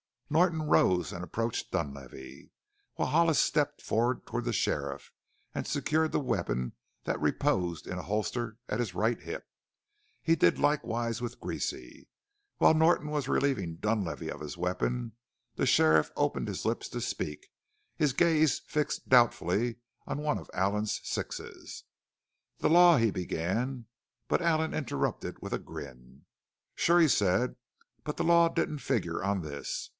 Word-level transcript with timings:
Norton 0.31 0.61
rose 0.63 1.11
and 1.11 1.25
approached 1.25 1.71
Dunlavey, 1.71 2.51
while 2.95 3.09
Hollis 3.09 3.37
stepped 3.37 3.81
forward 3.81 4.25
to 4.27 4.39
the 4.41 4.53
sheriff 4.53 5.11
and 5.53 5.67
secured 5.67 6.13
the 6.13 6.21
weapon 6.21 6.71
that 7.03 7.19
reposed 7.19 7.85
in 7.85 7.99
a 7.99 8.03
holster 8.03 8.57
at 8.69 8.79
his 8.79 8.95
right 8.95 9.19
hip. 9.21 9.43
He 10.23 10.37
did 10.37 10.57
likewise 10.57 11.21
with 11.21 11.41
Greasy. 11.41 12.07
While 12.57 12.73
Norton 12.75 13.09
was 13.11 13.27
relieving 13.27 13.75
Dunlavey 13.75 14.31
of 14.31 14.39
his 14.39 14.57
weapon 14.57 15.11
the 15.55 15.65
sheriff 15.65 16.09
opened 16.15 16.47
his 16.47 16.63
lips 16.63 16.87
to 16.89 17.01
speak, 17.01 17.49
his 17.97 18.13
gaze 18.13 18.57
fixed 18.57 19.09
doubtfully 19.09 19.75
on 20.07 20.19
one 20.19 20.37
of 20.39 20.49
Allen's 20.53 21.01
sixes. 21.03 21.83
"The 22.59 22.69
law" 22.69 22.97
he 22.97 23.11
began. 23.11 23.85
But 24.29 24.41
Allen 24.41 24.73
interrupted 24.73 25.41
with 25.41 25.53
a 25.53 25.59
grin. 25.59 26.25
"Sure," 26.73 27.01
he 27.01 27.09
said, 27.09 27.57
"the 28.05 28.23
law 28.23 28.47
didn't 28.47 28.79
figure 28.79 29.21
on 29.21 29.41
this. 29.41 29.89